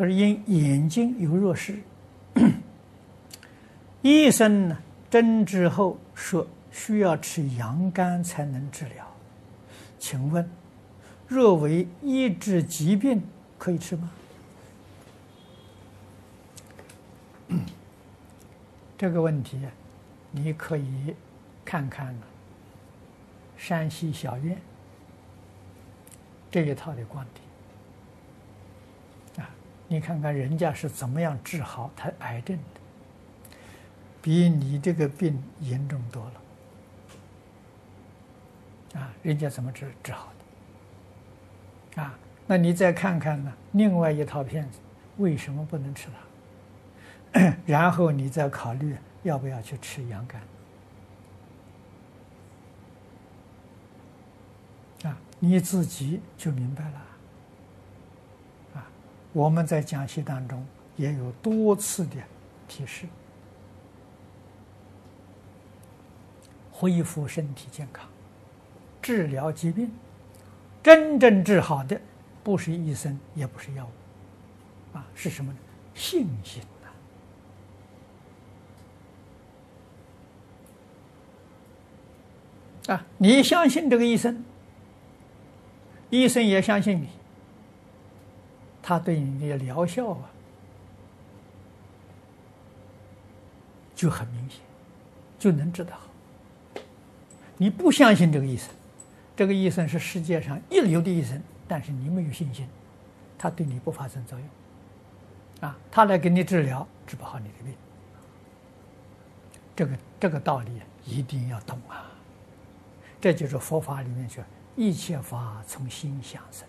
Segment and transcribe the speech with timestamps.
[0.00, 1.78] 他说因眼睛有弱视，
[4.00, 4.78] 医生呢
[5.10, 9.06] 诊治后说需要吃羊肝才能治疗，
[9.98, 10.48] 请问
[11.28, 13.22] 若为医治疾病
[13.58, 14.10] 可以吃吗？
[18.96, 19.60] 这个问题
[20.30, 21.14] 你可以
[21.62, 22.16] 看看
[23.58, 24.58] 山西小院
[26.50, 27.39] 这一套的观点。
[29.92, 32.62] 你看看人家是怎么样治好他癌症的，
[34.22, 36.32] 比你这个病严重多了。
[39.00, 40.32] 啊，人家怎么治治好
[41.96, 42.02] 的？
[42.02, 42.16] 啊，
[42.46, 43.52] 那你再看看呢？
[43.72, 44.78] 另外一套片子，
[45.16, 46.06] 为什么不能吃
[47.32, 47.56] 它？
[47.66, 48.94] 然后你再考虑
[49.24, 50.40] 要不要去吃羊肝。
[55.10, 57.06] 啊，你自己就明白了。
[59.32, 60.66] 我们在讲习当中
[60.96, 62.16] 也有多次的
[62.66, 63.06] 提示：
[66.72, 68.08] 恢复身体健康、
[69.00, 69.90] 治疗疾病，
[70.82, 72.00] 真正治好的
[72.42, 75.58] 不是医生，也不是药物，啊，是什么呢？
[75.94, 76.62] 信心
[82.86, 82.94] 呐！
[82.94, 84.44] 啊，你相信这个医生，
[86.08, 87.08] 医生也相信你。
[88.82, 90.30] 他对你的疗效啊，
[93.94, 94.60] 就很明显，
[95.38, 96.00] 就能治得好。
[97.56, 98.68] 你不相信这个医生，
[99.36, 102.66] 这个医生是世界上一流的医生，但是你没有信心，
[103.38, 104.48] 他对你不发生作用，
[105.68, 107.74] 啊，他来给你治疗，治不好你的病。
[109.76, 112.10] 这个这个道理一定要懂啊！
[113.20, 114.42] 这就是佛法里面说，
[114.76, 116.66] 一切法从心想生。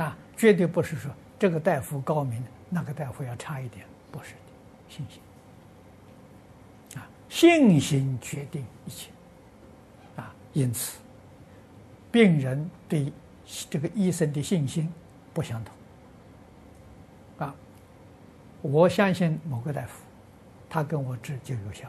[0.00, 4.38] 啊，绝对不是说这个大夫高明，那个大夫要差一点，不是的，
[4.88, 5.20] 信心。
[6.98, 9.10] 啊，信心决定一切。
[10.16, 10.98] 啊，因此，
[12.10, 13.12] 病人对
[13.68, 14.90] 这个医生的信心
[15.34, 17.46] 不相同。
[17.46, 17.54] 啊，
[18.62, 20.02] 我相信某个大夫，
[20.70, 21.86] 他跟我治就有效；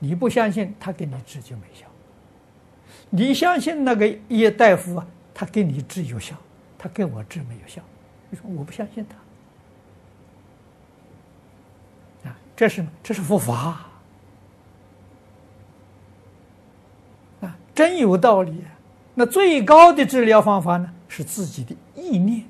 [0.00, 1.86] 你不相信，他给你治就没效。
[3.08, 6.36] 你相信那个医大夫啊，他给你治有效。
[6.78, 7.82] 他给我治没有效，
[8.30, 9.04] 你说我不相信
[12.22, 12.36] 他啊？
[12.54, 13.86] 这是这是佛法
[17.40, 18.62] 啊，真有道理。
[19.14, 22.44] 那最高的治疗方法呢，是自己的意念、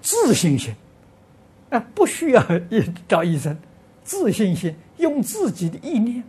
[0.00, 0.74] 自信心
[1.70, 2.44] 啊，不需要
[3.06, 3.56] 找医生，
[4.02, 6.24] 自信心，用自己的意念，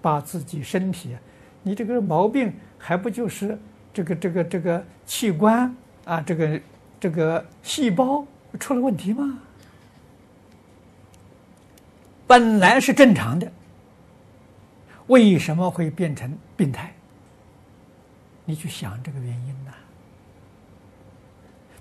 [0.00, 1.20] 把自己身体啊，
[1.62, 3.58] 你这个毛病还不就是？
[3.96, 5.74] 这个这个这个器官
[6.04, 6.60] 啊，这个
[7.00, 8.22] 这个细胞
[8.60, 9.38] 出了问题吗？
[12.26, 13.50] 本来是正常的，
[15.06, 16.92] 为什么会变成病态？
[18.44, 19.72] 你去想这个原因呐，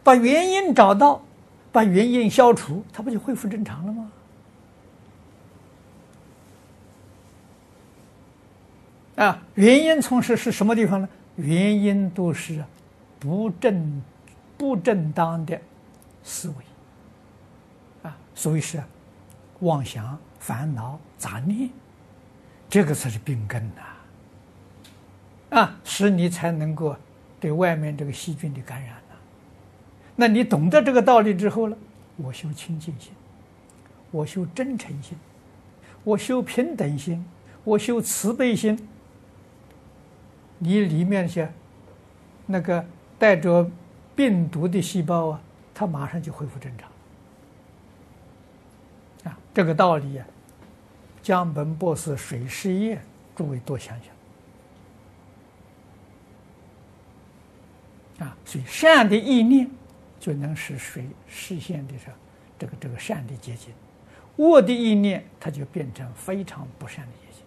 [0.02, 1.22] 把原因找到，
[1.74, 4.12] 把原因消除，它不就恢复正常了吗？
[9.18, 11.10] 啊，原因从事是什么地方呢？
[11.36, 12.64] 原因都是
[13.20, 14.02] 不正、
[14.58, 15.60] 不正当的
[16.24, 16.56] 思维
[18.10, 18.82] 啊，所以是
[19.60, 21.70] 妄想、烦恼、杂念，
[22.70, 23.62] 这个才是病根
[25.50, 25.60] 呐！
[25.60, 26.96] 啊，使你才能够
[27.40, 29.16] 对外面这个细菌的感染呢。
[30.16, 31.78] 那你懂得这个道理之后了，
[32.18, 33.12] 我修清净心，
[34.12, 35.18] 我修真诚心，
[36.04, 37.26] 我修平等心，
[37.64, 38.88] 我修慈悲心。
[40.58, 41.52] 你里面些
[42.46, 42.86] 那个
[43.20, 43.70] 带着
[44.16, 45.42] 病毒的细胞啊，
[45.74, 46.90] 它马上就恢复正常。
[49.32, 50.26] 啊，这个道理啊，
[51.22, 53.00] 江本博士水湿液，
[53.36, 53.96] 诸位多想
[58.18, 58.26] 想。
[58.28, 59.70] 啊，所以善的意念
[60.20, 62.06] 就能使水实现的是
[62.58, 63.74] 这个这个善的结晶，
[64.38, 67.45] 恶的意念它就变成非常不善的结晶。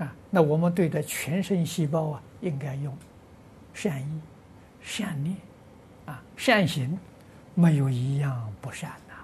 [0.00, 2.92] 啊，那我们对待全身细胞啊，应该用
[3.72, 4.20] 善意、
[4.80, 5.36] 善念，
[6.06, 6.98] 啊，善行，
[7.54, 9.14] 没有一样不善呐。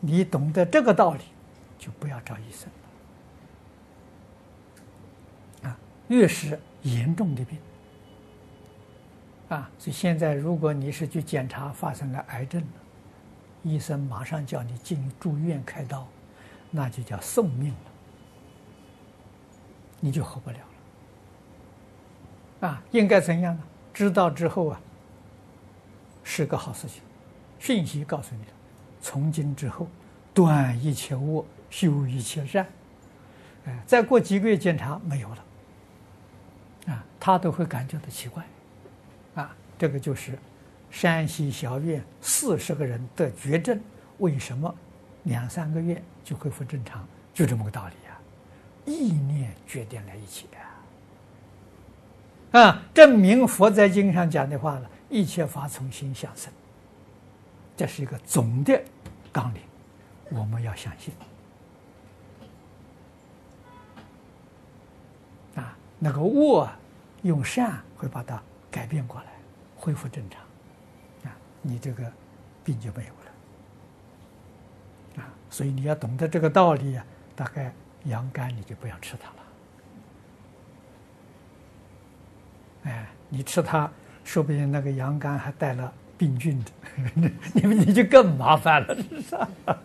[0.00, 1.24] 你懂得这个道理，
[1.76, 2.68] 就不要找医生
[5.62, 5.70] 了。
[5.70, 5.78] 啊，
[6.08, 7.58] 越是严重的病，
[9.48, 12.68] 啊，所以现在如果你是去检查发生了癌症了，
[13.64, 16.06] 医生马上叫你进住院开刀，
[16.70, 17.90] 那就叫送命了。
[20.04, 20.58] 你就活不了
[22.60, 23.62] 了，啊，应该怎样呢？
[23.94, 24.78] 知道之后啊，
[26.22, 27.00] 是个好事情，
[27.58, 28.48] 讯息告诉你了，
[29.00, 29.88] 从今之后，
[30.34, 32.66] 断一切恶，修一切善。
[33.64, 35.44] 哎，再过几个月检查没有了，
[36.88, 38.44] 啊，他都会感觉到奇怪，
[39.36, 40.38] 啊，这个就是
[40.90, 43.80] 山西小院四十个人得绝症，
[44.18, 44.74] 为什么
[45.22, 47.08] 两三个月就恢复正常？
[47.32, 47.94] 就这么个道理，
[48.84, 50.46] 意念决定了一切
[52.52, 56.52] 啊，啊，证明佛在经上讲的话了，一切法从心想生，
[57.76, 58.80] 这是一个总的
[59.32, 59.62] 纲领，
[60.30, 61.14] 我们要相信。
[65.56, 65.76] 啊。
[65.98, 66.68] 那个恶，
[67.22, 69.28] 用善会把它改变过来，
[69.76, 70.42] 恢复正常，
[71.24, 72.12] 啊，你这个
[72.62, 77.72] 病就没有了，啊，所以你要懂得这个道理啊，大概
[78.04, 79.36] 羊肝你就不要吃它了，
[82.84, 83.90] 哎，你吃它，
[84.24, 86.70] 说不定那个羊肝还带了病菌的，
[87.54, 89.78] 你你就更麻烦了，是吧？